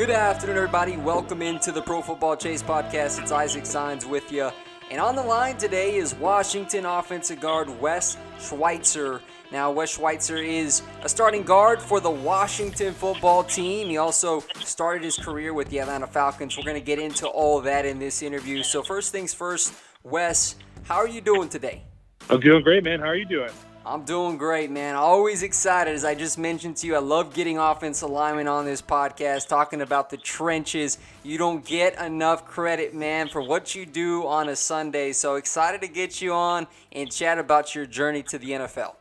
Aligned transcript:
Good 0.00 0.08
afternoon, 0.08 0.56
everybody. 0.56 0.96
Welcome 0.96 1.42
into 1.42 1.72
the 1.72 1.82
Pro 1.82 2.00
Football 2.00 2.34
Chase 2.34 2.62
podcast. 2.62 3.20
It's 3.20 3.32
Isaac 3.32 3.66
Signs 3.66 4.06
with 4.06 4.32
you. 4.32 4.48
And 4.90 4.98
on 4.98 5.14
the 5.14 5.22
line 5.22 5.58
today 5.58 5.96
is 5.96 6.14
Washington 6.14 6.86
offensive 6.86 7.38
guard 7.38 7.68
Wes 7.82 8.16
Schweitzer. 8.38 9.20
Now, 9.52 9.70
Wes 9.70 9.90
Schweitzer 9.90 10.38
is 10.38 10.80
a 11.02 11.08
starting 11.10 11.42
guard 11.42 11.82
for 11.82 12.00
the 12.00 12.10
Washington 12.10 12.94
football 12.94 13.44
team. 13.44 13.88
He 13.88 13.98
also 13.98 14.40
started 14.60 15.04
his 15.04 15.18
career 15.18 15.52
with 15.52 15.68
the 15.68 15.80
Atlanta 15.80 16.06
Falcons. 16.06 16.56
We're 16.56 16.64
going 16.64 16.80
to 16.80 16.80
get 16.80 16.98
into 16.98 17.26
all 17.26 17.60
that 17.60 17.84
in 17.84 17.98
this 17.98 18.22
interview. 18.22 18.62
So, 18.62 18.82
first 18.82 19.12
things 19.12 19.34
first, 19.34 19.74
Wes, 20.02 20.54
how 20.84 20.96
are 20.96 21.08
you 21.08 21.20
doing 21.20 21.50
today? 21.50 21.82
I'm 22.30 22.40
doing 22.40 22.62
great, 22.62 22.84
man. 22.84 23.00
How 23.00 23.08
are 23.08 23.16
you 23.16 23.26
doing? 23.26 23.50
I'm 23.84 24.04
doing 24.04 24.36
great, 24.36 24.70
man. 24.70 24.94
Always 24.94 25.42
excited. 25.42 25.94
As 25.94 26.04
I 26.04 26.14
just 26.14 26.36
mentioned 26.36 26.76
to 26.78 26.86
you, 26.86 26.96
I 26.96 26.98
love 26.98 27.32
getting 27.32 27.56
offensive 27.56 28.10
linemen 28.10 28.46
on 28.46 28.66
this 28.66 28.82
podcast, 28.82 29.48
talking 29.48 29.80
about 29.80 30.10
the 30.10 30.18
trenches. 30.18 30.98
You 31.22 31.38
don't 31.38 31.64
get 31.64 31.98
enough 31.98 32.44
credit, 32.44 32.94
man, 32.94 33.28
for 33.28 33.40
what 33.40 33.74
you 33.74 33.86
do 33.86 34.26
on 34.26 34.50
a 34.50 34.56
Sunday. 34.56 35.12
So 35.12 35.36
excited 35.36 35.80
to 35.80 35.88
get 35.88 36.20
you 36.20 36.34
on 36.34 36.66
and 36.92 37.10
chat 37.10 37.38
about 37.38 37.74
your 37.74 37.86
journey 37.86 38.22
to 38.24 38.38
the 38.38 38.50
NFL. 38.50 38.96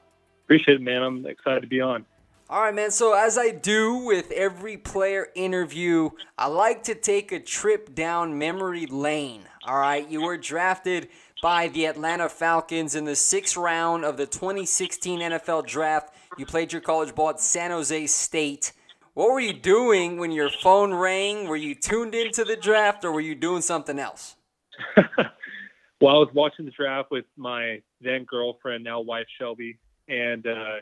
Appreciate 0.45 0.75
it, 0.75 0.81
man. 0.81 1.03
I'm 1.03 1.25
excited 1.25 1.61
to 1.61 1.67
be 1.67 1.81
on. 1.81 2.05
All 2.49 2.61
right, 2.61 2.73
man. 2.73 2.89
So, 2.89 3.13
as 3.13 3.37
I 3.37 3.51
do 3.51 3.97
with 3.97 4.31
every 4.31 4.75
player 4.75 5.27
interview, 5.35 6.09
I 6.35 6.47
like 6.47 6.81
to 6.85 6.95
take 6.95 7.31
a 7.31 7.39
trip 7.39 7.93
down 7.93 8.39
memory 8.39 8.87
lane. 8.87 9.43
All 9.67 9.77
right. 9.77 10.09
You 10.09 10.23
were 10.23 10.35
drafted 10.35 11.09
by 11.41 11.67
the 11.67 11.85
Atlanta 11.85 12.29
Falcons 12.29 12.95
in 12.95 13.05
the 13.05 13.15
sixth 13.15 13.55
round 13.55 14.03
of 14.03 14.17
the 14.17 14.25
2016 14.25 15.19
NFL 15.19 15.65
Draft. 15.67 16.13
You 16.37 16.45
played 16.45 16.71
your 16.71 16.81
college 16.81 17.15
ball 17.15 17.29
at 17.29 17.39
San 17.39 17.71
Jose 17.71 18.07
State. 18.07 18.73
What 19.13 19.31
were 19.31 19.39
you 19.39 19.53
doing 19.53 20.17
when 20.17 20.31
your 20.31 20.49
phone 20.49 20.93
rang? 20.93 21.47
Were 21.47 21.55
you 21.55 21.75
tuned 21.75 22.15
into 22.15 22.43
the 22.43 22.55
draft 22.55 23.03
or 23.03 23.11
were 23.11 23.21
you 23.21 23.35
doing 23.35 23.61
something 23.61 23.99
else? 23.99 24.35
well, 24.97 26.15
I 26.15 26.19
was 26.19 26.29
watching 26.33 26.65
the 26.65 26.71
draft 26.71 27.11
with 27.11 27.25
my 27.35 27.81
then 28.01 28.23
girlfriend, 28.23 28.83
now 28.83 29.01
wife 29.01 29.25
Shelby, 29.37 29.77
and 30.07 30.45
uh, 30.45 30.77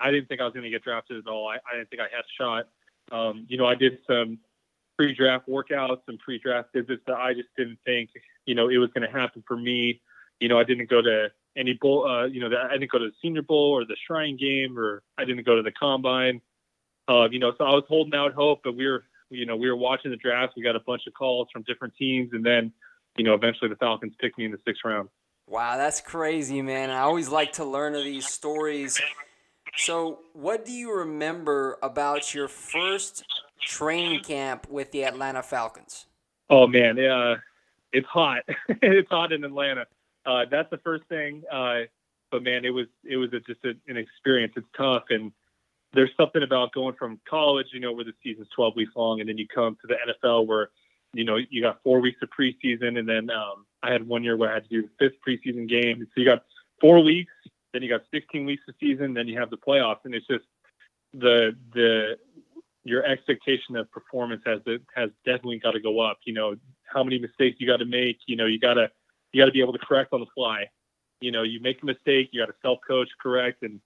I 0.00 0.10
didn't 0.10 0.28
think 0.28 0.40
I 0.40 0.44
was 0.44 0.52
going 0.52 0.64
to 0.64 0.70
get 0.70 0.84
drafted 0.84 1.18
at 1.18 1.30
all. 1.30 1.48
I, 1.48 1.56
I 1.56 1.76
didn't 1.76 1.90
think 1.90 2.02
I 2.02 2.04
had 2.04 2.20
a 2.20 2.34
shot. 2.38 2.68
Um, 3.10 3.46
you 3.48 3.58
know, 3.58 3.66
I 3.66 3.74
did 3.74 3.98
some 4.06 4.38
pre-draft 4.96 5.48
workouts 5.48 6.02
and 6.08 6.18
pre-draft 6.18 6.68
visits 6.72 7.02
that 7.06 7.16
I 7.16 7.34
just 7.34 7.48
didn't 7.56 7.78
think, 7.84 8.10
you 8.46 8.54
know, 8.54 8.68
it 8.68 8.78
was 8.78 8.90
going 8.94 9.06
to 9.06 9.18
happen 9.18 9.42
for 9.46 9.56
me. 9.56 10.00
You 10.40 10.48
know, 10.48 10.58
I 10.58 10.64
didn't 10.64 10.90
go 10.90 11.00
to 11.02 11.28
any 11.56 11.74
bowl, 11.74 12.08
uh, 12.08 12.26
you 12.26 12.40
know, 12.40 12.48
I 12.56 12.72
didn't 12.72 12.90
go 12.90 12.98
to 12.98 13.06
the 13.06 13.14
Senior 13.20 13.42
Bowl 13.42 13.72
or 13.72 13.84
the 13.84 13.96
Shrine 14.06 14.36
Game, 14.36 14.78
or 14.78 15.02
I 15.18 15.24
didn't 15.24 15.44
go 15.44 15.56
to 15.56 15.62
the 15.62 15.72
Combine. 15.72 16.40
Uh, 17.08 17.28
you 17.30 17.38
know, 17.38 17.52
so 17.58 17.64
I 17.64 17.70
was 17.70 17.84
holding 17.88 18.14
out 18.14 18.32
hope, 18.32 18.60
but 18.64 18.76
we 18.76 18.86
were, 18.86 19.04
you 19.30 19.44
know, 19.46 19.56
we 19.56 19.68
were 19.68 19.76
watching 19.76 20.10
the 20.10 20.16
draft. 20.16 20.54
We 20.56 20.62
got 20.62 20.76
a 20.76 20.80
bunch 20.80 21.02
of 21.06 21.14
calls 21.14 21.48
from 21.52 21.62
different 21.62 21.94
teams, 21.96 22.30
and 22.32 22.44
then, 22.44 22.72
you 23.16 23.24
know, 23.24 23.34
eventually 23.34 23.68
the 23.68 23.76
Falcons 23.76 24.14
picked 24.20 24.38
me 24.38 24.46
in 24.46 24.52
the 24.52 24.58
sixth 24.64 24.82
round. 24.84 25.08
Wow, 25.48 25.76
that's 25.76 26.00
crazy, 26.00 26.62
man. 26.62 26.90
I 26.90 27.00
always 27.00 27.28
like 27.28 27.52
to 27.54 27.64
learn 27.64 27.94
of 27.94 28.04
these 28.04 28.26
stories. 28.26 29.00
So, 29.76 30.20
what 30.32 30.64
do 30.64 30.72
you 30.72 30.94
remember 30.94 31.78
about 31.82 32.34
your 32.34 32.48
first 32.48 33.24
training 33.60 34.20
camp 34.20 34.68
with 34.70 34.92
the 34.92 35.04
Atlanta 35.04 35.42
Falcons? 35.42 36.06
Oh 36.48 36.66
man, 36.66 36.96
yeah, 36.96 37.36
it's 37.92 38.06
hot. 38.06 38.42
it's 38.68 39.08
hot 39.08 39.32
in 39.32 39.44
Atlanta. 39.44 39.86
Uh, 40.24 40.44
that's 40.50 40.70
the 40.70 40.78
first 40.78 41.04
thing. 41.08 41.42
Uh, 41.50 41.80
but 42.30 42.42
man, 42.42 42.64
it 42.64 42.70
was 42.70 42.86
it 43.04 43.16
was 43.16 43.32
a, 43.32 43.40
just 43.40 43.64
a, 43.64 43.74
an 43.88 43.96
experience. 43.96 44.54
It's 44.56 44.66
tough, 44.76 45.04
and 45.10 45.32
there's 45.92 46.10
something 46.16 46.42
about 46.42 46.72
going 46.72 46.94
from 46.94 47.20
college, 47.28 47.66
you 47.72 47.80
know, 47.80 47.92
where 47.92 48.04
the 48.04 48.14
season's 48.22 48.48
12 48.56 48.76
weeks 48.76 48.92
long, 48.96 49.20
and 49.20 49.28
then 49.28 49.36
you 49.36 49.46
come 49.46 49.76
to 49.82 49.86
the 49.86 49.96
NFL 50.24 50.46
where, 50.46 50.70
you 51.12 51.24
know, 51.24 51.36
you 51.50 51.60
got 51.60 51.82
four 51.82 52.00
weeks 52.00 52.18
of 52.22 52.30
preseason, 52.30 52.98
and 52.98 53.06
then 53.06 53.28
um, 53.30 53.66
I 53.82 53.92
had 53.92 54.06
one 54.06 54.24
year 54.24 54.36
where 54.36 54.50
I 54.50 54.54
had 54.54 54.64
to 54.64 54.68
do 54.70 54.82
the 54.82 54.88
fifth 54.98 55.18
preseason 55.26 55.68
game. 55.68 55.98
So 56.00 56.20
you 56.20 56.24
got 56.24 56.44
four 56.80 57.04
weeks, 57.04 57.32
then 57.72 57.82
you 57.82 57.90
got 57.90 58.02
16 58.10 58.46
weeks 58.46 58.62
of 58.68 58.74
season, 58.80 59.12
then 59.12 59.28
you 59.28 59.38
have 59.38 59.50
the 59.50 59.58
playoffs, 59.58 60.00
and 60.04 60.14
it's 60.14 60.26
just 60.26 60.44
the 61.12 61.54
the 61.74 62.16
your 62.84 63.04
expectation 63.04 63.76
of 63.76 63.90
performance 63.90 64.42
has 64.46 64.60
has 64.94 65.10
definitely 65.24 65.58
got 65.58 65.72
to 65.72 65.80
go 65.80 66.00
up. 66.00 66.18
You 66.24 66.32
know, 66.32 66.54
how 66.92 67.02
many 67.02 67.18
mistakes 67.18 67.56
you 67.58 67.66
got 67.66 67.78
to 67.78 67.84
make. 67.84 68.18
You 68.26 68.36
know, 68.36 68.46
you 68.46 68.58
gotta 68.58 68.90
you 69.32 69.40
got 69.40 69.46
to 69.46 69.52
be 69.52 69.60
able 69.60 69.72
to 69.72 69.78
correct 69.78 70.12
on 70.12 70.20
the 70.20 70.26
fly. 70.34 70.66
You 71.20 71.30
know, 71.32 71.42
you 71.42 71.60
make 71.60 71.82
a 71.82 71.86
mistake, 71.86 72.30
you 72.32 72.40
got 72.40 72.46
to 72.46 72.54
self 72.62 72.78
coach, 72.86 73.08
correct, 73.22 73.62
and 73.62 73.80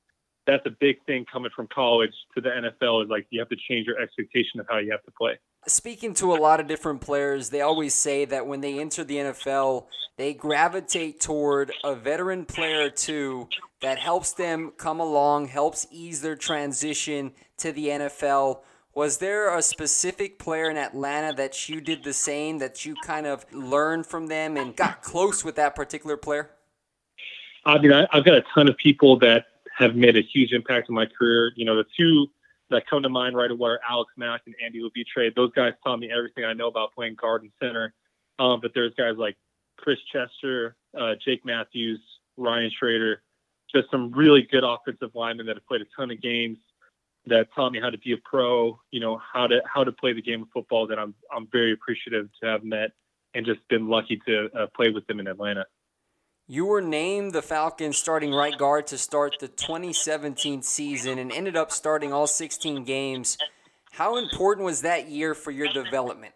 that's 0.47 0.65
a 0.65 0.71
big 0.71 1.05
thing 1.07 1.27
coming 1.31 1.51
from 1.55 1.67
college 1.69 2.13
to 2.35 2.41
the 2.41 2.49
NFL 2.49 3.05
is 3.05 3.11
like 3.11 3.27
you 3.31 3.41
have 3.41 3.49
to 3.49 3.57
change 3.69 3.87
your 3.87 4.01
expectation 4.01 4.61
of 4.61 4.67
how 4.69 4.79
you 4.79 4.91
have 4.93 5.03
to 5.03 5.11
play. 5.11 5.39
Speaking 5.67 6.15
to 6.15 6.33
a 6.33 6.39
lot 6.39 6.61
of 6.61 6.69
different 6.69 7.01
players, 7.01 7.51
they 7.51 7.61
always 7.61 7.95
say 7.95 8.25
that 8.27 8.47
when 8.47 8.61
they 8.61 8.79
enter 8.79 9.03
the 9.03 9.17
NFL, 9.17 9.87
they 10.17 10.33
gravitate 10.33 11.21
toward 11.21 11.73
a 11.83 11.97
veteran 11.97 12.45
player 12.45 12.89
too 12.89 13.49
that 13.83 13.99
helps 13.99 14.33
them 14.33 14.73
come 14.77 15.01
along, 15.01 15.49
helps 15.49 15.87
ease 15.91 16.23
their 16.23 16.37
transition 16.37 17.33
to 17.59 17.73
the 17.73 17.89
NFL. 17.89 18.61
Was 18.97 19.19
there 19.19 19.55
a 19.55 19.61
specific 19.61 20.39
player 20.39 20.71
in 20.71 20.79
Atlanta 20.79 21.35
that 21.35 21.69
you 21.69 21.83
did 21.83 22.03
the 22.03 22.15
same, 22.15 22.57
that 22.61 22.87
you 22.87 22.95
kind 23.05 23.27
of 23.27 23.45
learned 23.53 24.07
from 24.07 24.29
them 24.29 24.57
and 24.57 24.75
got 24.75 25.03
close 25.03 25.45
with 25.45 25.57
that 25.57 25.77
particular 25.77 26.17
player? 26.17 26.53
I 27.67 27.77
mean, 27.77 27.93
I, 27.93 28.07
have 28.11 28.25
got 28.25 28.39
a 28.39 28.45
ton 28.55 28.71
of 28.71 28.77
people 28.79 29.19
that 29.19 29.49
have 29.77 29.97
made 29.97 30.17
a 30.17 30.23
huge 30.23 30.53
impact 30.53 30.89
on 30.89 30.95
my 30.95 31.05
career. 31.05 31.53
You 31.57 31.67
know, 31.67 31.77
the 31.77 31.85
two 31.95 32.29
that 32.71 32.87
come 32.89 33.03
to 33.03 33.11
mind 33.11 33.37
right 33.37 33.51
away 33.51 33.73
are 33.73 33.81
Alex 33.87 34.13
Mack 34.17 34.41
and 34.47 34.55
Andy 34.65 34.81
Levitre. 34.81 35.31
Those 35.37 35.53
guys 35.53 35.75
taught 35.85 35.99
me 35.99 36.11
everything 36.11 36.45
I 36.47 36.55
know 36.55 36.69
about 36.69 36.95
playing 36.95 37.17
guard 37.17 37.43
and 37.43 37.53
center. 37.61 37.93
Um, 38.39 38.61
but 38.63 38.71
there's 38.75 38.95
guys 38.95 39.17
like 39.19 39.37
Chris 39.77 39.99
Chester, 40.11 40.75
uh, 40.99 41.17
Jake 41.23 41.45
Matthews, 41.45 42.01
Ryan 42.39 42.71
Schraeder, 42.79 43.21
just 43.71 43.91
some 43.91 44.11
really 44.13 44.49
good 44.51 44.65
offensive 44.65 45.11
linemen 45.15 45.45
that 45.45 45.57
have 45.57 45.67
played 45.67 45.83
a 45.83 45.87
ton 45.95 46.11
of 46.11 46.23
games 46.23 46.57
that 47.27 47.49
taught 47.55 47.73
me 47.73 47.81
how 47.81 47.91
to 47.91 47.99
be 47.99 48.13
a 48.13 48.17
pro, 48.25 48.79
you 48.91 49.01
know, 49.01 49.21
how 49.33 49.47
to 49.47 49.61
how 49.73 49.85
to 49.85 49.93
play 49.93 50.13
the 50.13 50.23
game 50.23 50.43
of 50.43 50.49
football 50.53 50.87
that 50.87 50.99
I'm 50.99 51.15
I'm 51.35 51.49
very 51.51 51.73
appreciative 51.73 52.29
to 52.43 52.49
have 52.49 52.65
met 52.65 52.91
and 53.35 53.45
just 53.45 53.61
been 53.69 53.89
lucky 53.89 54.21
to 54.27 54.49
uh, 54.59 54.67
play 54.75 54.91
with 54.91 55.07
them 55.07 55.21
in 55.21 55.27
Atlanta. 55.27 55.67
You 56.49 56.65
were 56.67 56.81
named 56.81 57.33
the 57.33 57.43
Falcons 57.43 57.97
starting 57.97 58.33
right 58.33 58.57
guard 58.57 58.87
to 58.89 58.99
start 58.99 59.37
the 59.41 59.49
2017 59.49 60.63
season 60.63 61.19
and 61.19 61.33
ended 61.33 61.57
up 61.57 61.73
starting 61.73 62.13
all 62.13 62.29
16 62.29 62.85
games. 62.85 63.37
How 63.91 64.17
important 64.17 64.65
was 64.65 64.83
that 64.83 65.09
year 65.09 65.35
for 65.35 65.51
your 65.51 65.73
development? 65.73 66.35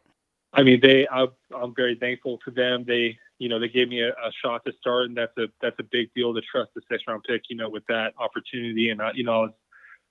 I 0.53 0.65
mean, 0.65 0.81
they. 0.83 1.07
I, 1.07 1.27
am 1.55 1.75
very 1.77 1.95
thankful 1.95 2.39
to 2.45 2.51
them. 2.51 2.85
They, 2.85 3.17
you 3.39 3.49
know, 3.49 3.61
they 3.61 3.69
gave 3.69 3.89
me 3.89 4.01
a, 4.01 4.09
a, 4.09 4.33
shot 4.45 4.65
to 4.67 4.73
start, 4.81 5.07
and 5.07 5.17
that's 5.17 5.37
a 5.39 5.47
that's 5.63 5.77
a 5.79 5.85
big 5.85 6.13
deal 6.13 6.35
to 6.35 6.41
trust 6.41 6.73
the 6.75 6.81
six 6.91 7.05
round 7.07 7.23
pick. 7.23 7.43
You 7.49 7.57
know, 7.57 7.69
with 7.69 7.87
that 7.87 8.15
opportunity, 8.19 8.91
and 8.91 9.01
I, 9.01 9.13
you 9.15 9.23
know, 9.23 9.33
I 9.33 9.39
was, 9.39 9.53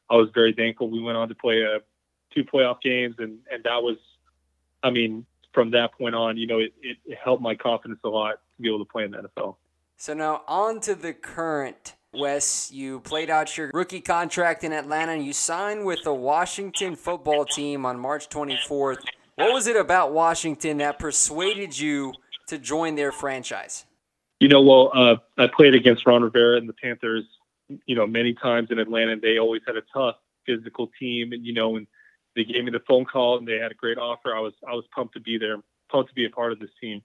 I 0.10 0.16
was 0.16 0.30
very 0.34 0.54
thankful. 0.54 0.90
We 0.90 1.02
went 1.02 1.18
on 1.18 1.30
to 1.30 1.36
play 1.36 1.62
a, 1.62 1.80
two 2.34 2.44
playoff 2.44 2.82
games, 2.82 3.16
and 3.20 3.40
and 3.52 3.64
that 3.64 3.82
was, 3.82 3.98
I 4.84 4.90
mean, 4.90 5.26
from 5.54 5.72
that 5.72 5.94
point 5.94 6.16
on, 6.16 6.38
you 6.38 6.48
know, 6.48 6.60
it, 6.60 6.74
it, 6.82 6.98
it 7.06 7.18
helped 7.24 7.42
my 7.42 7.56
confidence 7.56 8.00
a 8.04 8.10
lot 8.10 8.34
to 8.56 8.62
be 8.62 8.70
able 8.70 8.80
to 8.80 8.92
play 8.92 9.04
in 9.04 9.12
the 9.12 9.18
NFL. 9.18 9.56
So 9.98 10.14
now 10.14 10.44
on 10.48 10.80
to 10.82 10.96
the 10.96 11.14
current. 11.14 11.96
Wes, 12.12 12.72
you 12.72 13.02
played 13.02 13.30
out 13.30 13.56
your 13.56 13.70
rookie 13.72 14.02
contract 14.02 14.64
in 14.64 14.74
Atlanta 14.74 15.12
and 15.12 15.24
you 15.24 15.32
signed 15.32 15.86
with 15.86 16.04
the 16.04 16.14
Washington 16.14 16.96
football 16.96 17.46
team 17.46 17.86
on 17.86 18.00
March 18.00 18.30
24th. 18.30 18.98
What 19.36 19.54
was 19.54 19.68
it 19.68 19.76
about 19.76 20.12
Washington 20.12 20.78
that 20.78 20.98
persuaded 20.98 21.78
you 21.78 22.14
to 22.48 22.58
join 22.58 22.96
their 22.96 23.12
franchise? 23.12 23.86
You 24.40 24.48
know, 24.48 24.62
well, 24.62 24.92
uh, 24.96 25.16
I 25.38 25.48
played 25.56 25.76
against 25.76 26.08
Ron 26.08 26.24
Rivera 26.24 26.58
and 26.58 26.68
the 26.68 26.74
Panthers, 26.74 27.26
you 27.86 27.96
know, 27.96 28.08
many 28.08 28.34
times 28.34 28.70
in 28.72 28.80
Atlanta. 28.80 29.16
They 29.22 29.38
always 29.38 29.62
had 29.66 29.76
a 29.76 29.82
tough 29.94 30.16
physical 30.46 30.90
team, 31.00 31.32
and 31.32 31.46
you 31.46 31.54
know, 31.54 31.76
and 31.76 31.88
they 32.36 32.44
gave 32.44 32.64
me 32.64 32.72
the 32.72 32.82
phone 32.88 33.06
call 33.06 33.38
and 33.38 33.48
they 33.48 33.58
had 33.58 33.72
a 33.72 33.76
great 33.76 33.98
offer. 33.98 34.36
I 34.36 34.40
was 34.40 34.54
I 34.68 34.74
was 34.74 34.86
pumped 34.96 35.14
to 35.16 35.20
be 35.20 35.38
there, 35.38 35.58
pumped 35.92 36.10
to 36.10 36.16
be 36.16 36.26
a 36.26 36.30
part 36.30 36.52
of 36.52 36.60
this 36.60 36.70
team. 36.80 37.02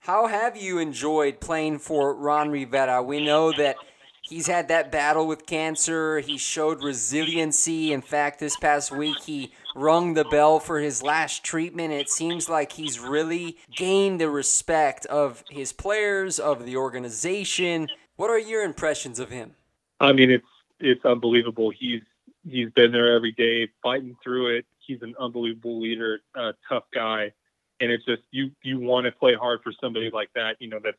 How 0.00 0.26
have 0.26 0.56
you 0.56 0.78
enjoyed 0.78 1.40
playing 1.40 1.78
for 1.78 2.14
Ron 2.14 2.50
Rivera? 2.50 3.02
We 3.02 3.24
know 3.24 3.52
that 3.52 3.76
he's 4.20 4.46
had 4.46 4.68
that 4.68 4.92
battle 4.92 5.26
with 5.26 5.46
cancer. 5.46 6.18
He 6.20 6.36
showed 6.36 6.82
resiliency. 6.82 7.90
In 7.90 8.02
fact, 8.02 8.38
this 8.38 8.56
past 8.58 8.92
week 8.92 9.22
he 9.24 9.52
rung 9.74 10.12
the 10.12 10.24
bell 10.26 10.60
for 10.60 10.80
his 10.80 11.02
last 11.02 11.42
treatment. 11.42 11.94
It 11.94 12.10
seems 12.10 12.50
like 12.50 12.72
he's 12.72 13.00
really 13.00 13.56
gained 13.74 14.20
the 14.20 14.28
respect 14.28 15.06
of 15.06 15.42
his 15.48 15.72
players, 15.72 16.38
of 16.38 16.66
the 16.66 16.76
organization. 16.76 17.88
What 18.16 18.28
are 18.28 18.38
your 18.38 18.62
impressions 18.62 19.18
of 19.18 19.30
him? 19.30 19.54
I 20.04 20.12
mean, 20.12 20.30
it's 20.30 20.46
it's 20.80 21.04
unbelievable. 21.04 21.70
He's 21.70 22.02
he's 22.46 22.70
been 22.70 22.92
there 22.92 23.14
every 23.14 23.32
day, 23.32 23.68
fighting 23.82 24.16
through 24.22 24.56
it. 24.58 24.66
He's 24.78 25.02
an 25.02 25.14
unbelievable 25.18 25.80
leader, 25.80 26.20
uh, 26.34 26.52
tough 26.68 26.84
guy, 26.92 27.32
and 27.80 27.90
it's 27.90 28.04
just 28.04 28.22
you 28.30 28.50
you 28.62 28.78
want 28.78 29.06
to 29.06 29.12
play 29.12 29.34
hard 29.34 29.60
for 29.62 29.72
somebody 29.80 30.10
like 30.12 30.30
that. 30.34 30.56
You 30.60 30.68
know 30.68 30.80
that's 30.82 30.98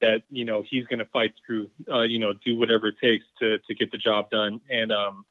that 0.00 0.22
you 0.30 0.44
know 0.44 0.62
he's 0.68 0.86
going 0.86 1.00
to 1.00 1.04
fight 1.06 1.34
through, 1.46 1.70
uh, 1.92 2.02
you 2.02 2.18
know, 2.18 2.32
do 2.44 2.56
whatever 2.56 2.88
it 2.88 2.96
takes 3.02 3.24
to 3.40 3.58
to 3.58 3.74
get 3.74 3.90
the 3.90 3.98
job 3.98 4.30
done, 4.30 4.60
and 4.70 4.92
um, 4.92 5.24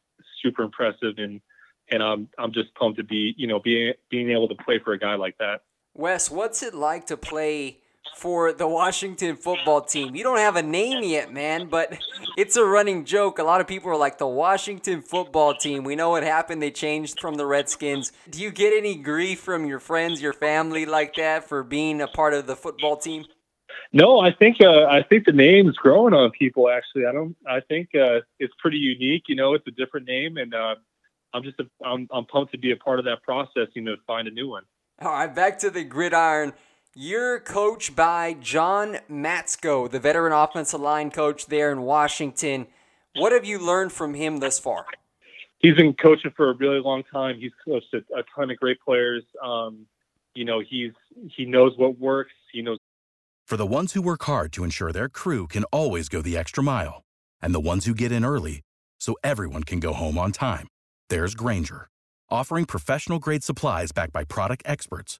super 0.44 0.64
impressive. 0.64 1.18
And 1.18 1.42
and 1.90 2.04
I'm 2.04 2.30
I'm 2.38 2.52
just 2.52 2.74
pumped 2.76 2.98
to 2.98 3.04
be 3.04 3.34
you 3.38 3.48
know 3.48 3.60
being 3.60 3.94
being 4.10 4.32
able 4.32 4.48
to 4.50 4.56
play 4.56 4.80
for 4.80 4.94
a 4.94 5.00
guy 5.00 5.16
like 5.16 5.38
that. 5.38 5.62
Wes, 5.94 6.30
what's 6.30 6.62
it 6.62 6.76
like 6.76 7.08
to 7.08 7.18
play 7.18 7.80
for 8.18 8.52
the 8.52 8.68
Washington 8.68 9.36
football 9.36 9.82
team. 9.82 10.16
You 10.16 10.24
don't 10.24 10.40
have 10.40 10.56
a 10.56 10.64
name 10.64 11.04
yet, 11.04 11.32
man, 11.32 11.68
but 11.68 11.98
it's 12.38 12.56
a 12.56 12.66
running 12.66 13.06
joke. 13.06 13.38
A 13.38 13.44
lot 13.44 13.62
of 13.62 13.68
people 13.68 13.92
are 13.92 13.98
like, 13.98 14.18
the 14.18 14.28
Washington 14.28 15.02
football 15.02 15.54
team. 15.54 15.84
We 15.84 15.96
know 15.96 16.10
what 16.10 16.24
happened. 16.24 16.62
They 16.62 16.72
changed 16.72 17.20
from 17.20 17.36
the 17.36 17.46
Redskins. 17.46 18.12
Do 18.30 18.42
you 18.42 18.52
get 18.52 18.74
any 18.76 18.96
grief 18.96 19.40
from 19.40 19.66
your 19.66 19.80
friends, 19.80 20.22
your 20.22 20.34
family 20.34 20.86
like 20.86 21.14
that 21.16 21.48
for 21.48 21.64
being 21.64 22.02
a 22.02 22.08
part 22.08 22.34
of 22.34 22.48
the 22.48 22.56
football 22.56 22.98
team? 22.98 23.26
No, 23.94 24.20
I 24.20 24.34
think 24.34 24.58
uh, 24.60 24.86
I 24.86 25.04
think 25.04 25.26
the 25.26 25.32
name 25.32 25.70
is 25.70 25.76
growing 25.76 26.14
on 26.14 26.32
people. 26.32 26.70
Actually, 26.70 27.06
I 27.06 27.12
don't. 27.12 27.36
I 27.48 27.62
think 27.62 27.90
uh, 27.96 28.20
it's 28.40 28.54
pretty 28.60 28.78
unique. 28.78 29.24
You 29.28 29.36
know, 29.36 29.54
it's 29.54 29.66
a 29.68 29.72
different 29.72 30.08
name, 30.08 30.38
and 30.38 30.54
uh, 30.54 30.76
I'm 31.34 31.44
just 31.44 31.60
a, 31.60 31.66
I'm 31.86 32.08
I'm 32.12 32.26
pumped 32.26 32.52
to 32.52 32.58
be 32.58 32.72
a 32.72 32.76
part 32.76 33.00
of 33.00 33.06
that 33.06 33.24
process. 33.24 33.68
You 33.76 33.82
know, 33.84 33.96
to 33.96 34.02
find 34.06 34.28
a 34.28 34.32
new 34.32 34.50
one. 34.50 34.64
All 35.02 35.12
right, 35.12 35.34
back 35.34 35.60
to 35.60 35.70
the 35.70 35.84
gridiron. 35.84 36.54
You're 37.00 37.40
coached 37.42 37.96
by 37.96 38.34
John 38.42 38.98
Matsko, 39.08 39.88
the 39.88 40.00
veteran 40.00 40.34
offensive 40.34 40.82
line 40.82 41.12
coach 41.12 41.46
there 41.46 41.72
in 41.72 41.84
Washington. 41.84 42.66
What 43.16 43.34
have 43.34 43.46
you 43.46 43.60
learned 43.60 43.92
from 43.92 44.16
him 44.16 44.40
thus 44.40 44.58
far? 44.58 44.88
He's 45.60 45.76
been 45.76 45.94
coaching 45.94 46.32
for 46.36 46.50
a 46.50 46.56
really 46.56 46.80
long 46.80 47.04
time. 47.14 47.38
He's 47.40 47.52
coached 47.64 47.94
a, 47.94 47.98
a 48.18 48.24
ton 48.36 48.50
of 48.50 48.58
great 48.58 48.80
players. 48.82 49.22
Um, 49.44 49.86
you 50.34 50.44
know, 50.44 50.60
he's 50.68 50.94
he 51.36 51.46
knows 51.46 51.74
what 51.78 52.00
works. 52.00 52.32
He 52.52 52.64
knows. 52.64 52.80
For 53.46 53.58
the 53.58 53.68
ones 53.68 53.94
who 53.94 54.02
work 54.02 54.24
hard 54.24 54.52
to 54.54 54.64
ensure 54.64 54.92
their 54.92 55.08
crew 55.08 55.46
can 55.46 55.66
always 55.66 56.10
go 56.10 56.24
the 56.24 56.36
extra 56.36 56.64
mile, 56.64 57.04
and 57.40 57.54
the 57.54 57.60
ones 57.60 57.86
who 57.86 57.94
get 57.94 58.12
in 58.12 58.26
early 58.26 58.62
so 59.00 59.14
everyone 59.24 59.66
can 59.66 59.80
go 59.80 59.94
home 59.94 60.18
on 60.18 60.32
time, 60.32 60.68
there's 61.12 61.36
Grainger, 61.36 61.90
offering 62.32 62.66
professional 62.66 63.20
grade 63.20 63.44
supplies 63.44 63.92
backed 63.92 64.14
by 64.14 64.24
product 64.24 64.64
experts 64.66 65.20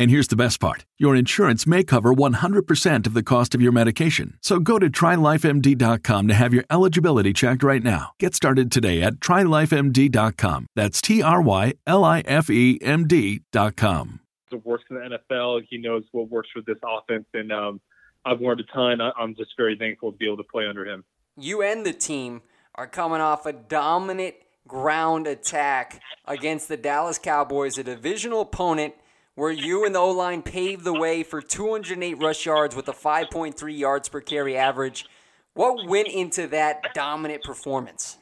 And 0.00 0.10
here's 0.10 0.28
the 0.28 0.36
best 0.36 0.60
part 0.60 0.86
your 0.96 1.14
insurance 1.14 1.66
may 1.66 1.84
cover 1.84 2.14
100% 2.14 3.06
of 3.06 3.12
the 3.12 3.22
cost 3.22 3.54
of 3.54 3.60
your 3.60 3.70
medication. 3.70 4.38
So 4.40 4.58
go 4.58 4.78
to 4.78 4.88
trylifemd.com 4.88 6.26
to 6.28 6.32
have 6.32 6.54
your 6.54 6.64
eligibility 6.70 7.34
checked 7.34 7.62
right 7.62 7.82
now. 7.82 8.12
Get 8.18 8.34
started 8.34 8.72
today 8.72 9.02
at 9.02 9.16
trylifemd.com. 9.16 10.68
That's 10.74 11.02
T 11.02 11.22
R 11.22 11.42
Y 11.42 11.74
L 11.86 12.02
I 12.02 12.20
F 12.20 12.48
E 12.48 12.78
M 12.80 13.06
D.com. 13.06 14.20
It 14.50 14.64
works 14.64 14.84
in 14.88 14.96
the 14.96 15.18
NFL. 15.18 15.64
He 15.68 15.76
knows 15.76 16.04
what 16.12 16.30
works 16.30 16.48
for 16.50 16.62
this 16.66 16.78
offense. 16.82 17.26
And 17.34 17.52
um, 17.52 17.82
I've 18.24 18.40
learned 18.40 18.60
a 18.60 18.72
ton. 18.72 19.02
I'm 19.02 19.36
just 19.36 19.50
very 19.58 19.76
thankful 19.76 20.12
to 20.12 20.16
be 20.16 20.24
able 20.24 20.38
to 20.38 20.44
play 20.44 20.66
under 20.66 20.86
him. 20.86 21.04
You 21.36 21.60
and 21.60 21.84
the 21.84 21.92
team 21.92 22.40
are 22.74 22.86
coming 22.86 23.20
off 23.20 23.44
a 23.44 23.52
dominant 23.52 24.36
ground 24.66 25.26
attack 25.26 26.00
against 26.24 26.68
the 26.68 26.78
Dallas 26.78 27.18
Cowboys, 27.18 27.76
a 27.76 27.84
divisional 27.84 28.40
opponent 28.40 28.94
where 29.34 29.50
you 29.50 29.84
and 29.84 29.94
the 29.94 29.98
O 29.98 30.10
line 30.10 30.42
paved 30.42 30.84
the 30.84 30.92
way 30.92 31.22
for 31.22 31.40
208 31.40 32.14
rush 32.14 32.46
yards 32.46 32.76
with 32.76 32.88
a 32.88 32.92
5.3 32.92 33.78
yards 33.78 34.08
per 34.08 34.20
carry 34.20 34.56
average. 34.56 35.06
What 35.54 35.88
went 35.88 36.08
into 36.08 36.46
that 36.48 36.94
dominant 36.94 37.42
performance? 37.42 38.18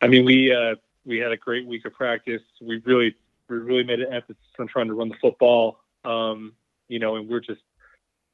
I 0.00 0.08
mean, 0.08 0.24
we 0.24 0.52
uh, 0.52 0.76
we 1.04 1.18
had 1.18 1.32
a 1.32 1.36
great 1.36 1.66
week 1.66 1.84
of 1.84 1.92
practice. 1.92 2.42
We 2.60 2.82
really 2.84 3.14
we 3.48 3.56
really 3.56 3.84
made 3.84 4.00
an 4.00 4.12
emphasis 4.12 4.42
on 4.58 4.66
trying 4.66 4.88
to 4.88 4.94
run 4.94 5.08
the 5.08 5.16
football. 5.20 5.78
Um, 6.04 6.54
you 6.88 6.98
know, 6.98 7.16
and 7.16 7.28
we're 7.28 7.40
just 7.40 7.60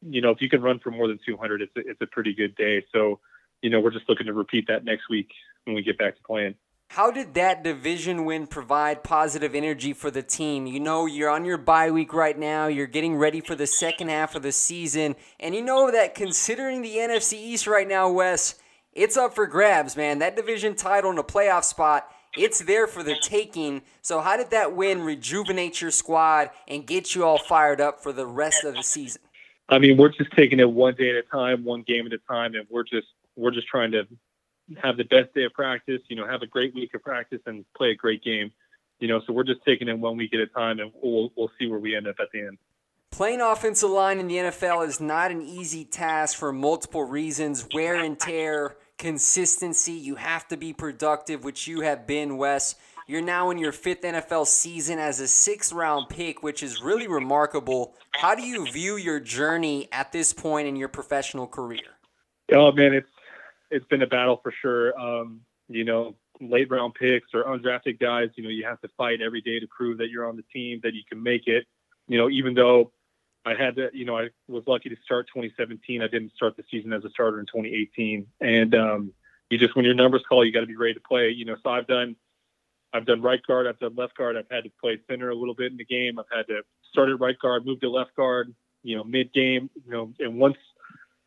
you 0.00 0.20
know 0.20 0.30
if 0.30 0.40
you 0.40 0.48
can 0.48 0.62
run 0.62 0.78
for 0.78 0.90
more 0.90 1.08
than 1.08 1.18
200, 1.26 1.62
it's 1.62 1.76
a, 1.76 1.80
it's 1.80 2.00
a 2.00 2.06
pretty 2.06 2.34
good 2.34 2.54
day. 2.56 2.84
So 2.92 3.20
you 3.62 3.70
know, 3.70 3.80
we're 3.80 3.90
just 3.90 4.08
looking 4.08 4.26
to 4.26 4.32
repeat 4.32 4.66
that 4.68 4.84
next 4.84 5.08
week 5.10 5.30
when 5.64 5.74
we 5.74 5.82
get 5.82 5.98
back 5.98 6.16
to 6.16 6.22
playing. 6.22 6.54
How 6.90 7.10
did 7.10 7.34
that 7.34 7.62
division 7.62 8.24
win 8.24 8.46
provide 8.46 9.04
positive 9.04 9.54
energy 9.54 9.92
for 9.92 10.10
the 10.10 10.22
team? 10.22 10.66
You 10.66 10.80
know, 10.80 11.04
you're 11.06 11.28
on 11.28 11.44
your 11.44 11.58
bye 11.58 11.90
week 11.90 12.14
right 12.14 12.36
now. 12.36 12.66
You're 12.66 12.86
getting 12.86 13.14
ready 13.14 13.40
for 13.40 13.54
the 13.54 13.66
second 13.66 14.08
half 14.08 14.34
of 14.34 14.42
the 14.42 14.52
season. 14.52 15.14
And 15.38 15.54
you 15.54 15.62
know 15.62 15.90
that 15.90 16.14
considering 16.14 16.80
the 16.82 16.96
NFC 16.96 17.34
East 17.34 17.66
right 17.66 17.86
now, 17.86 18.10
Wes, 18.10 18.56
it's 18.94 19.16
up 19.18 19.34
for 19.34 19.46
grabs, 19.46 19.96
man. 19.96 20.18
That 20.18 20.34
division 20.34 20.74
title 20.74 21.10
and 21.10 21.18
a 21.18 21.22
playoff 21.22 21.64
spot, 21.64 22.10
it's 22.36 22.64
there 22.64 22.86
for 22.86 23.02
the 23.02 23.16
taking. 23.22 23.82
So, 24.00 24.20
how 24.20 24.36
did 24.36 24.50
that 24.50 24.74
win 24.74 25.02
rejuvenate 25.02 25.80
your 25.80 25.90
squad 25.90 26.50
and 26.66 26.86
get 26.86 27.14
you 27.14 27.22
all 27.22 27.38
fired 27.38 27.80
up 27.80 28.02
for 28.02 28.12
the 28.12 28.26
rest 28.26 28.64
of 28.64 28.74
the 28.74 28.82
season? 28.82 29.22
I 29.68 29.78
mean, 29.78 29.98
we're 29.98 30.08
just 30.08 30.32
taking 30.32 30.58
it 30.58 30.70
one 30.70 30.94
day 30.94 31.10
at 31.10 31.16
a 31.16 31.22
time, 31.22 31.64
one 31.64 31.82
game 31.82 32.06
at 32.06 32.12
a 32.12 32.18
time, 32.18 32.54
and 32.54 32.66
we're 32.70 32.82
just 32.82 33.06
we're 33.36 33.52
just 33.52 33.68
trying 33.68 33.92
to 33.92 34.08
have 34.82 34.96
the 34.96 35.04
best 35.04 35.34
day 35.34 35.44
of 35.44 35.52
practice. 35.52 36.00
You 36.08 36.16
know, 36.16 36.26
have 36.26 36.42
a 36.42 36.46
great 36.46 36.74
week 36.74 36.94
of 36.94 37.02
practice 37.02 37.40
and 37.46 37.64
play 37.76 37.90
a 37.90 37.94
great 37.94 38.22
game. 38.22 38.52
You 39.00 39.08
know, 39.08 39.20
so 39.26 39.32
we're 39.32 39.44
just 39.44 39.60
taking 39.64 39.88
it 39.88 39.98
one 39.98 40.16
week 40.16 40.34
at 40.34 40.40
a 40.40 40.46
time, 40.46 40.80
and 40.80 40.92
we'll 41.02 41.30
we'll 41.36 41.50
see 41.58 41.68
where 41.68 41.78
we 41.78 41.96
end 41.96 42.06
up 42.06 42.16
at 42.20 42.28
the 42.32 42.40
end. 42.40 42.58
Playing 43.10 43.40
offensive 43.40 43.90
line 43.90 44.18
in 44.18 44.28
the 44.28 44.36
NFL 44.36 44.86
is 44.86 45.00
not 45.00 45.30
an 45.30 45.42
easy 45.42 45.84
task 45.84 46.36
for 46.36 46.52
multiple 46.52 47.04
reasons 47.04 47.66
wear 47.72 47.96
and 47.96 48.18
tear, 48.18 48.76
consistency. 48.98 49.92
You 49.92 50.16
have 50.16 50.46
to 50.48 50.56
be 50.56 50.72
productive, 50.72 51.42
which 51.42 51.66
you 51.66 51.80
have 51.80 52.06
been, 52.06 52.36
Wes. 52.36 52.76
You're 53.06 53.22
now 53.22 53.50
in 53.50 53.56
your 53.56 53.72
fifth 53.72 54.02
NFL 54.02 54.46
season 54.46 54.98
as 54.98 55.18
a 55.18 55.26
sixth 55.26 55.72
round 55.72 56.10
pick, 56.10 56.42
which 56.42 56.62
is 56.62 56.82
really 56.82 57.08
remarkable. 57.08 57.94
How 58.12 58.34
do 58.34 58.42
you 58.42 58.70
view 58.70 58.96
your 58.96 59.18
journey 59.18 59.88
at 59.90 60.12
this 60.12 60.34
point 60.34 60.68
in 60.68 60.76
your 60.76 60.88
professional 60.88 61.46
career? 61.46 61.96
Oh, 62.52 62.70
man, 62.72 62.92
it's 62.92 63.08
it's 63.70 63.86
been 63.86 64.02
a 64.02 64.06
battle 64.06 64.40
for 64.42 64.52
sure. 64.62 64.98
Um, 64.98 65.40
you 65.68 65.84
know, 65.84 66.16
late 66.40 66.70
round 66.70 66.94
picks 66.94 67.28
or 67.34 67.44
undrafted 67.44 68.00
guys, 68.00 68.30
you 68.36 68.42
know, 68.42 68.50
you 68.50 68.64
have 68.64 68.80
to 68.80 68.88
fight 68.96 69.20
every 69.20 69.40
day 69.40 69.60
to 69.60 69.66
prove 69.66 69.98
that 69.98 70.08
you're 70.10 70.28
on 70.28 70.36
the 70.36 70.44
team, 70.52 70.80
that 70.82 70.94
you 70.94 71.02
can 71.08 71.22
make 71.22 71.46
it. 71.46 71.66
You 72.06 72.18
know, 72.18 72.30
even 72.30 72.54
though 72.54 72.92
I 73.44 73.54
had 73.54 73.76
to, 73.76 73.90
you 73.92 74.04
know, 74.04 74.16
I 74.16 74.28
was 74.46 74.64
lucky 74.66 74.88
to 74.88 74.96
start 75.04 75.28
2017. 75.28 76.02
I 76.02 76.08
didn't 76.08 76.32
start 76.34 76.56
the 76.56 76.64
season 76.70 76.92
as 76.92 77.04
a 77.04 77.10
starter 77.10 77.40
in 77.40 77.46
2018. 77.46 78.26
And 78.40 78.74
um, 78.74 79.12
you 79.50 79.58
just, 79.58 79.76
when 79.76 79.84
your 79.84 79.94
numbers 79.94 80.22
call, 80.28 80.44
you 80.44 80.52
got 80.52 80.60
to 80.60 80.66
be 80.66 80.76
ready 80.76 80.94
to 80.94 81.00
play. 81.00 81.30
You 81.30 81.44
know, 81.44 81.56
so 81.62 81.70
I've 81.70 81.86
done, 81.86 82.16
I've 82.92 83.06
done 83.06 83.20
right 83.20 83.40
guard, 83.46 83.66
I've 83.66 83.78
done 83.78 83.94
left 83.94 84.16
guard. 84.16 84.36
I've 84.36 84.50
had 84.50 84.64
to 84.64 84.70
play 84.80 84.98
center 85.08 85.30
a 85.30 85.34
little 85.34 85.54
bit 85.54 85.70
in 85.70 85.76
the 85.76 85.84
game. 85.84 86.18
I've 86.18 86.36
had 86.36 86.46
to 86.48 86.62
start 86.90 87.10
at 87.10 87.20
right 87.20 87.38
guard, 87.38 87.66
move 87.66 87.80
to 87.80 87.90
left 87.90 88.14
guard. 88.16 88.54
You 88.82 88.96
know, 88.96 89.04
mid 89.04 89.32
game. 89.32 89.68
You 89.84 89.92
know, 89.92 90.12
and 90.18 90.38
once 90.38 90.56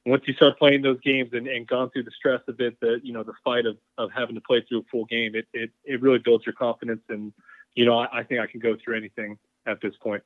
once 0.05 0.23
you 0.25 0.33
start 0.33 0.57
playing 0.57 0.81
those 0.81 0.99
games 1.01 1.29
and, 1.33 1.47
and 1.47 1.67
gone 1.67 1.89
through 1.91 2.03
the 2.03 2.11
stress 2.11 2.41
of 2.47 2.59
it, 2.59 2.79
the 2.79 2.99
you 3.03 3.13
know 3.13 3.23
the 3.23 3.33
fight 3.43 3.65
of, 3.65 3.77
of 3.97 4.09
having 4.15 4.35
to 4.35 4.41
play 4.41 4.63
through 4.67 4.79
a 4.79 4.83
full 4.91 5.05
game, 5.05 5.35
it, 5.35 5.47
it 5.53 5.71
it 5.83 6.01
really 6.01 6.19
builds 6.19 6.45
your 6.45 6.53
confidence. 6.53 7.01
And 7.09 7.33
you 7.75 7.85
know, 7.85 7.97
I, 7.97 8.19
I 8.19 8.23
think 8.23 8.41
I 8.41 8.47
can 8.47 8.59
go 8.59 8.75
through 8.83 8.97
anything 8.97 9.37
at 9.65 9.81
this 9.81 9.93
point. 10.01 10.23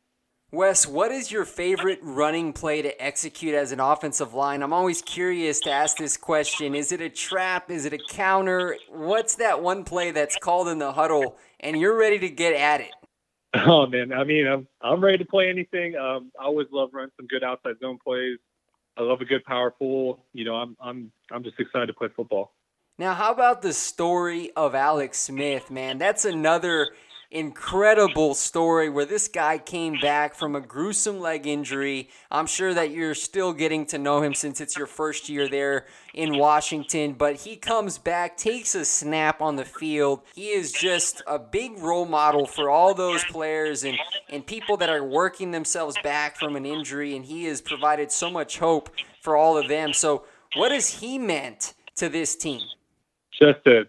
Wes, 0.52 0.88
what 0.88 1.12
is 1.12 1.32
your 1.32 1.44
favorite 1.44 2.00
running 2.02 2.54
play 2.54 2.82
to 2.82 3.04
execute 3.04 3.56
as 3.56 3.72
an 3.72 3.80
offensive 3.80 4.34
line? 4.34 4.62
I'm 4.62 4.72
always 4.72 5.02
curious 5.02 5.60
to 5.62 5.72
ask 5.72 5.98
this 5.98 6.16
question. 6.16 6.76
Is 6.76 6.92
it 6.92 7.02
a 7.02 7.10
trap? 7.10 7.72
Is 7.72 7.86
it 7.86 7.94
a 7.94 8.00
counter? 8.10 8.78
What's 8.90 9.36
that 9.36 9.62
one 9.62 9.84
play 9.84 10.12
that's 10.12 10.38
called 10.38 10.68
in 10.68 10.78
the 10.78 10.94
huddle 10.94 11.38
and 11.60 11.78
you're 11.78 11.98
ready 11.98 12.20
to 12.20 12.30
get 12.30 12.54
at 12.54 12.82
it? 12.82 12.92
Oh 13.68 13.88
man, 13.88 14.12
I 14.12 14.24
mean, 14.24 14.48
I'm 14.48 14.68
I'm 14.82 15.02
ready 15.02 15.18
to 15.18 15.26
play 15.26 15.50
anything. 15.50 15.96
Um, 15.96 16.32
I 16.40 16.44
always 16.44 16.68
love 16.72 16.90
running 16.94 17.12
some 17.18 17.26
good 17.28 17.44
outside 17.44 17.76
zone 17.80 17.98
plays. 18.04 18.38
I 18.98 19.02
love 19.02 19.22
a 19.22 19.26
good 19.26 19.44
power 19.44 19.72
pull. 19.72 20.24
You 20.34 20.46
know, 20.46 20.56
I'm 20.56 20.78
I'm 20.82 21.12
I'm 21.32 21.44
just 21.44 21.60
excited 21.60 21.88
to 21.88 21.94
play 21.94 22.08
football. 22.16 22.54
Now, 22.98 23.14
how 23.14 23.34
about 23.34 23.62
the 23.62 23.74
story 23.74 24.52
of 24.56 24.74
Alex 24.74 25.20
Smith, 25.20 25.70
man? 25.70 25.98
That's 25.98 26.24
another 26.24 26.92
incredible 27.32 28.34
story 28.34 28.90
where 28.90 29.06
this 29.06 29.28
guy 29.28 29.58
came 29.58 30.00
back 30.00 30.36
from 30.36 30.56
a 30.56 30.62
gruesome 30.62 31.20
leg 31.20 31.48
injury. 31.48 32.10
I'm 32.32 32.48
sure 32.48 32.74
that 32.74 32.92
you're 32.92 33.16
still 33.16 33.54
getting 33.54 33.86
to 33.88 33.98
know 33.98 34.22
him 34.22 34.34
since 34.34 34.62
it's 34.62 34.78
your 34.78 34.88
first 34.88 35.30
year 35.30 35.48
there 35.48 35.86
in 36.14 36.38
Washington, 36.38 37.14
but 37.14 37.36
he 37.36 37.56
comes 37.56 37.98
back, 37.98 38.38
takes 38.38 38.76
a 38.76 38.86
snap 38.86 39.42
on 39.42 39.56
the 39.56 39.66
field. 39.66 40.22
He 40.34 40.50
is 40.50 40.72
just 40.72 41.22
a 41.28 41.38
big 41.38 41.78
role 41.80 42.06
model 42.06 42.46
for 42.46 42.70
all 42.70 42.94
those 42.94 43.24
players 43.26 43.84
and, 43.84 43.98
and 44.30 44.46
people 44.46 44.78
that 44.78 44.90
are 44.90 45.04
working 45.04 45.52
themselves 45.52 45.98
back 46.04 46.38
from 46.38 46.56
an 46.56 46.66
injury, 46.66 47.16
and 47.16 47.26
he 47.26 47.46
has 47.46 47.62
provided 47.62 48.12
so 48.12 48.30
much 48.30 48.60
hope 48.60 48.90
for 49.22 49.36
all 49.36 49.58
of 49.58 49.68
them. 49.68 49.94
So, 49.94 50.26
what 50.56 50.72
has 50.72 51.02
he 51.02 51.18
meant 51.18 51.74
to 51.98 52.08
this 52.08 52.36
team? 52.36 52.62
Just 53.42 53.66
a 53.68 53.84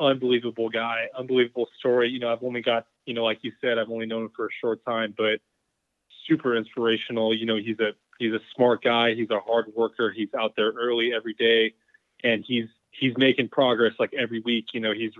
unbelievable 0.00 0.68
guy, 0.68 1.06
unbelievable 1.16 1.68
story. 1.78 2.08
You 2.08 2.18
know, 2.18 2.32
I've 2.32 2.42
only 2.42 2.62
got, 2.62 2.86
you 3.06 3.14
know, 3.14 3.24
like 3.24 3.38
you 3.42 3.52
said, 3.60 3.78
I've 3.78 3.90
only 3.90 4.06
known 4.06 4.24
him 4.24 4.32
for 4.34 4.46
a 4.46 4.50
short 4.60 4.84
time, 4.84 5.14
but 5.16 5.40
super 6.26 6.56
inspirational. 6.56 7.34
You 7.34 7.46
know, 7.46 7.56
he's 7.56 7.78
a 7.80 7.92
he's 8.18 8.32
a 8.32 8.40
smart 8.54 8.82
guy. 8.82 9.14
He's 9.14 9.30
a 9.30 9.40
hard 9.40 9.66
worker. 9.74 10.10
He's 10.10 10.32
out 10.38 10.54
there 10.56 10.72
early 10.72 11.12
every 11.14 11.34
day, 11.34 11.74
and 12.24 12.44
he's 12.46 12.66
he's 12.90 13.16
making 13.16 13.48
progress 13.48 13.92
like 13.98 14.12
every 14.14 14.40
week. 14.40 14.66
You 14.72 14.80
know, 14.80 14.92
he's 14.92 15.12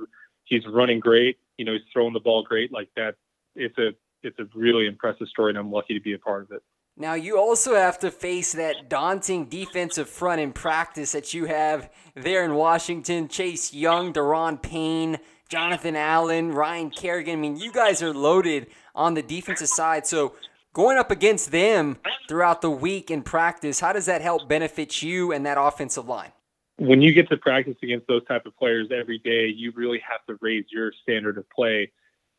he's 0.44 0.66
running 0.66 1.00
great. 1.00 1.38
You 1.58 1.64
know, 1.64 1.72
he's 1.72 1.82
throwing 1.92 2.12
the 2.12 2.20
ball 2.20 2.42
great. 2.42 2.72
Like 2.72 2.88
that, 2.96 3.16
it's 3.54 3.76
a 3.78 3.94
it's 4.22 4.38
a 4.38 4.46
really 4.54 4.87
impressive 4.87 5.28
story, 5.28 5.50
and 5.50 5.58
I'm 5.58 5.70
lucky 5.70 5.94
to 5.94 6.00
be 6.00 6.12
a 6.12 6.18
part 6.18 6.42
of 6.42 6.52
it. 6.52 6.62
Now, 6.97 7.14
you 7.14 7.38
also 7.38 7.75
have 7.75 7.99
to 8.00 8.11
face 8.11 8.52
that 8.52 8.90
daunting 8.90 9.47
defensive 9.47 10.09
front 10.09 10.40
in 10.40 10.52
practice 10.52 11.12
that 11.12 11.32
you 11.32 11.47
have 11.47 11.90
there 12.14 12.44
in 12.44 12.54
Washington. 12.54 13.28
Chase 13.28 13.73
Young, 13.73 14.12
Da'Ron 14.12 14.61
Payne, 14.61 15.18
Jonathan 15.49 15.97
Allen, 15.97 16.52
Ryan 16.52 16.90
Kerrigan. 16.90 17.38
I 17.38 17.40
mean, 17.40 17.56
you 17.56 17.73
guys 17.73 18.02
are 18.02 18.12
loaded 18.12 18.66
on 18.94 19.14
the 19.14 19.23
defensive 19.23 19.68
side. 19.68 20.06
So, 20.06 20.35
going 20.75 20.99
up 20.99 21.11
against 21.11 21.50
them 21.52 21.97
throughout 22.28 22.61
the 22.61 22.70
week 22.70 23.11
in 23.11 23.23
practice, 23.23 23.80
how 23.80 23.92
does 23.92 24.06
that 24.06 24.20
help 24.20 24.49
benefit 24.49 25.00
you 25.00 25.32
and 25.32 25.47
that 25.47 25.56
offensive 25.59 26.06
line? 26.06 26.32
When 26.76 27.00
you 27.00 27.12
get 27.12 27.28
to 27.30 27.37
practice 27.37 27.76
against 27.82 28.06
those 28.09 28.25
type 28.26 28.47
of 28.47 28.56
players 28.56 28.88
every 28.90 29.18
day, 29.18 29.47
you 29.47 29.73
really 29.75 30.00
have 30.09 30.25
to 30.26 30.38
raise 30.40 30.64
your 30.70 30.92
standard 31.02 31.38
of 31.38 31.49
play. 31.50 31.92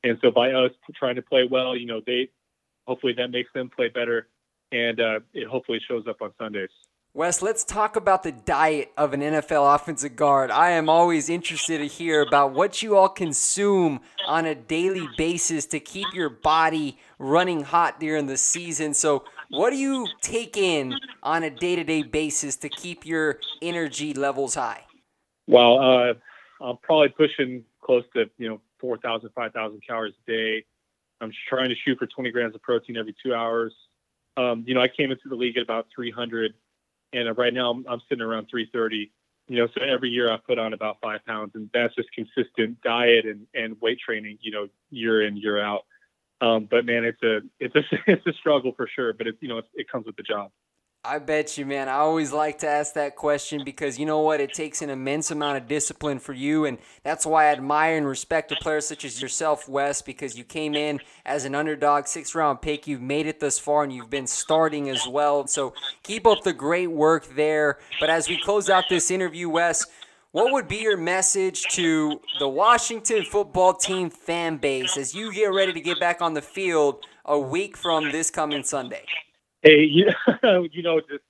And 0.04 0.18
so 0.22 0.32
by 0.32 0.52
us 0.52 0.72
trying 0.96 1.16
to 1.16 1.22
play 1.22 1.48
well, 1.50 1.76
you 1.76 1.86
know, 1.86 2.02
they 2.06 2.30
hopefully 2.88 3.14
that 3.18 3.30
makes 3.30 3.52
them 3.54 3.70
play 3.70 3.90
better 3.90 4.28
and 4.72 5.00
uh, 5.00 5.20
it 5.34 5.48
hopefully 5.48 5.80
shows 5.88 6.06
up 6.08 6.22
on 6.22 6.32
Sundays. 6.38 6.70
Wes, 7.14 7.42
let's 7.42 7.66
talk 7.66 7.98
about 7.98 8.24
the 8.24 8.32
diet 8.32 8.90
of 8.98 9.12
an 9.14 9.20
NFL 9.20 9.76
offensive 9.76 10.16
guard. 10.16 10.50
I 10.50 10.72
am 10.72 10.88
always 10.88 11.30
interested 11.30 11.80
to 11.80 11.88
hear 11.88 12.22
about 12.22 12.54
what 12.54 12.82
you 12.82 12.96
all 12.96 13.10
consume 13.10 14.00
on 14.26 14.46
a 14.46 14.56
daily 14.56 15.10
basis 15.18 15.66
to 15.68 15.82
keep 15.82 16.08
your 16.14 16.30
body 16.30 16.98
running 17.20 17.64
hot 17.64 18.00
during 18.00 18.28
the 18.28 18.38
season. 18.38 18.94
So, 18.94 19.26
what 19.50 19.72
do 19.72 19.76
you 19.76 20.08
take 20.22 20.56
in 20.56 20.94
on 21.22 21.44
a 21.44 21.50
day 21.50 21.76
to 21.76 21.84
day 21.84 22.04
basis 22.04 22.56
to 22.58 22.70
keep 22.70 23.06
your 23.06 23.40
energy 23.62 24.14
levels 24.14 24.56
high? 24.56 24.86
Well, 25.48 25.80
uh, 25.80 26.14
I'm 26.64 26.78
probably 26.78 27.10
pushing 27.10 27.66
close 27.82 28.06
to 28.14 28.30
you 28.38 28.48
know 28.48 28.62
4,000, 28.80 29.32
5,000 29.36 29.82
calories 29.86 30.14
a 30.26 30.32
day. 30.32 30.66
I'm 31.20 31.34
trying 31.50 31.68
to 31.68 31.76
shoot 31.84 32.00
for 32.00 32.08
20 32.08 32.32
grams 32.32 32.56
of 32.56 32.62
protein 32.62 32.96
every 32.96 33.14
two 33.22 33.34
hours 33.34 33.74
um, 34.38 34.64
you 34.66 34.74
know, 34.74 34.82
I 34.82 34.88
came 34.88 35.12
into 35.12 35.30
the 35.30 35.36
league 35.36 35.58
at 35.58 35.64
about 35.64 35.88
300, 35.94 36.54
and 37.14 37.38
right 37.38 37.54
now 37.54 37.72
I'm, 37.72 37.86
I'm 37.90 38.02
sitting 38.08 38.22
around 38.22 38.48
330. 38.50 39.12
You 39.48 39.58
know, 39.58 39.68
so 39.76 39.84
every 39.84 40.10
year 40.10 40.32
I 40.32 40.38
put 40.38 40.60
on 40.60 40.74
about 40.74 40.98
five 41.02 41.26
pounds, 41.26 41.52
and 41.56 41.70
that's 41.74 41.94
just 41.96 42.10
consistent 42.14 42.82
diet 42.82 43.26
and, 43.26 43.48
and 43.54 43.76
weight 43.82 44.00
training. 44.00 44.38
You 44.42 44.52
know, 44.52 44.68
year 44.92 45.26
in 45.26 45.36
year 45.36 45.62
out. 45.62 45.82
Um, 46.40 46.68
but 46.70 46.86
man, 46.86 47.04
it's 47.04 47.22
a 47.22 47.40
it's 47.60 47.76
a 47.76 47.82
it's 48.12 48.26
a 48.26 48.34
struggle 48.34 48.74
for 48.76 48.88
sure. 48.88 49.14
But 49.14 49.28
it's 49.28 49.38
you 49.42 49.50
know 49.50 49.58
it, 49.58 49.66
it 49.74 49.92
comes 49.92 50.06
with 50.06 50.16
the 50.16 50.24
job. 50.24 50.52
I 51.04 51.18
bet 51.18 51.58
you, 51.58 51.66
man. 51.66 51.90
I 51.90 51.96
always 51.96 52.32
like 52.32 52.60
to 52.60 52.68
ask 52.68 52.94
that 52.94 53.16
question 53.16 53.64
because 53.66 53.98
you 53.98 54.06
know 54.06 54.20
what? 54.20 54.40
It 54.40 54.54
takes 54.54 54.84
an 54.84 54.92
immense 54.92 55.32
amount 55.32 55.58
of 55.58 55.68
discipline 55.68 56.20
for 56.20 56.34
you. 56.34 56.66
And 56.66 56.78
that's 57.02 57.26
why 57.26 57.46
I 57.46 57.54
admire 57.54 57.98
and 57.98 58.06
respect 58.06 58.52
a 58.52 58.56
player 58.58 58.82
such 58.82 59.04
as 59.04 59.20
yourself, 59.20 59.68
Wes, 59.68 60.04
because 60.04 60.38
you 60.38 60.44
came 60.44 60.76
in 60.76 61.00
as 61.26 61.46
an 61.46 61.56
underdog, 61.56 62.06
six 62.06 62.36
round 62.36 62.62
pick. 62.62 62.86
You've 62.86 63.02
made 63.02 63.26
it 63.26 63.40
thus 63.40 63.58
far 63.58 63.84
and 63.84 63.92
you've 63.92 64.12
been 64.12 64.28
starting 64.28 64.90
as 64.90 65.08
well. 65.08 65.48
So 65.48 65.74
keep 66.04 66.28
up 66.28 66.44
the 66.44 66.54
great 66.54 66.92
work 66.92 67.36
there. 67.36 67.80
But 68.00 68.12
as 68.12 68.30
we 68.30 68.40
close 68.40 68.70
out 68.70 68.84
this 68.88 69.10
interview, 69.10 69.50
Wes, 69.50 69.88
what 70.34 70.54
would 70.54 70.68
be 70.68 70.78
your 70.78 70.98
message 70.98 71.64
to 71.72 72.22
the 72.38 72.48
Washington 72.48 73.24
football 73.24 73.74
team 73.74 74.12
fan 74.12 74.58
base 74.58 74.98
as 74.98 75.16
you 75.16 75.34
get 75.34 75.48
ready 75.48 75.74
to 75.74 75.82
get 75.82 76.00
back 76.00 76.22
on 76.22 76.36
the 76.36 76.44
field 76.44 77.04
a 77.26 77.40
week 77.40 77.76
from 77.76 78.12
this 78.12 78.30
coming 78.30 78.62
Sunday? 78.62 79.04
Hey, 79.62 79.84
you, 79.84 80.10
you 80.72 80.84
know, 80.84 81.00
just 81.00 81.24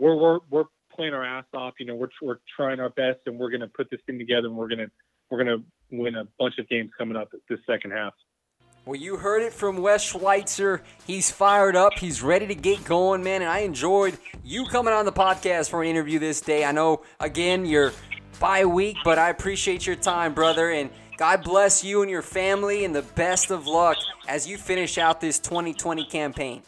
we're 0.00 0.14
we're 0.14 0.38
we're 0.50 0.64
playing 0.94 1.14
our 1.14 1.24
ass 1.24 1.44
off. 1.54 1.74
You 1.78 1.86
know, 1.86 1.94
we're 1.94 2.08
we're 2.22 2.38
trying 2.56 2.80
our 2.80 2.90
best, 2.90 3.20
and 3.26 3.38
we're 3.38 3.50
going 3.50 3.60
to 3.60 3.68
put 3.68 3.90
this 3.90 4.00
thing 4.06 4.18
together, 4.18 4.48
and 4.48 4.56
we're 4.56 4.68
gonna 4.68 4.90
we're 5.30 5.38
gonna 5.38 5.62
win 5.90 6.16
a 6.16 6.24
bunch 6.38 6.58
of 6.58 6.68
games 6.68 6.90
coming 6.96 7.16
up 7.16 7.32
this 7.48 7.60
second 7.66 7.92
half. 7.92 8.14
Well, 8.86 9.00
you 9.00 9.16
heard 9.16 9.42
it 9.42 9.54
from 9.54 9.78
Wes 9.78 10.02
Schweitzer. 10.02 10.82
He's 11.06 11.30
fired 11.30 11.74
up. 11.74 11.94
He's 11.98 12.22
ready 12.22 12.46
to 12.48 12.54
get 12.54 12.84
going, 12.84 13.24
man. 13.24 13.40
And 13.40 13.50
I 13.50 13.60
enjoyed 13.60 14.18
you 14.44 14.66
coming 14.66 14.92
on 14.92 15.06
the 15.06 15.12
podcast 15.12 15.70
for 15.70 15.82
an 15.82 15.88
interview 15.88 16.18
this 16.18 16.42
day. 16.42 16.66
I 16.66 16.72
know, 16.72 17.02
again, 17.18 17.64
you're 17.64 17.92
bye 18.38 18.66
week, 18.66 18.98
but 19.02 19.18
I 19.18 19.30
appreciate 19.30 19.86
your 19.86 19.96
time, 19.96 20.34
brother. 20.34 20.70
And 20.70 20.90
God 21.16 21.42
bless 21.42 21.82
you 21.82 22.02
and 22.02 22.10
your 22.10 22.20
family, 22.20 22.84
and 22.84 22.94
the 22.94 23.02
best 23.02 23.50
of 23.50 23.66
luck 23.66 23.96
as 24.28 24.46
you 24.46 24.58
finish 24.58 24.98
out 24.98 25.18
this 25.18 25.38
2020 25.38 26.04
campaign. 26.04 26.62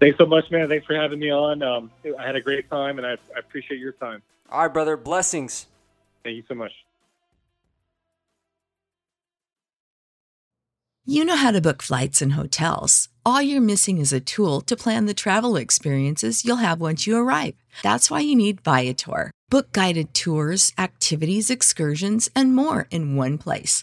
Thanks 0.00 0.16
so 0.16 0.24
much, 0.24 0.50
man. 0.50 0.68
Thanks 0.68 0.86
for 0.86 0.94
having 0.94 1.18
me 1.18 1.30
on. 1.30 1.62
Um, 1.62 1.90
I 2.18 2.26
had 2.26 2.34
a 2.34 2.40
great 2.40 2.70
time, 2.70 2.96
and 2.96 3.06
I, 3.06 3.12
I 3.36 3.38
appreciate 3.38 3.78
your 3.78 3.92
time. 3.92 4.22
All 4.50 4.62
right, 4.62 4.72
brother. 4.72 4.96
Blessings. 4.96 5.66
Thank 6.24 6.36
you 6.36 6.42
so 6.48 6.54
much. 6.54 6.72
You 11.04 11.24
know 11.24 11.36
how 11.36 11.50
to 11.50 11.60
book 11.60 11.82
flights 11.82 12.22
and 12.22 12.32
hotels. 12.32 13.08
All 13.26 13.42
you're 13.42 13.60
missing 13.60 13.98
is 13.98 14.12
a 14.12 14.20
tool 14.20 14.60
to 14.62 14.76
plan 14.76 15.06
the 15.06 15.14
travel 15.14 15.56
experiences 15.56 16.44
you'll 16.44 16.56
have 16.56 16.80
once 16.80 17.06
you 17.06 17.16
arrive. 17.16 17.54
That's 17.82 18.10
why 18.10 18.20
you 18.20 18.36
need 18.36 18.62
Viator. 18.62 19.30
Book 19.50 19.72
guided 19.72 20.14
tours, 20.14 20.72
activities, 20.78 21.50
excursions, 21.50 22.30
and 22.36 22.54
more 22.54 22.86
in 22.90 23.16
one 23.16 23.36
place 23.36 23.82